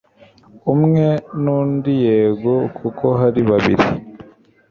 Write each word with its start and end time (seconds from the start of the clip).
Umwe 0.73 1.05
nundi 1.43 1.91
yego 2.05 2.53
kuko 2.77 3.05
hari 3.19 3.41
babiri 3.49 3.85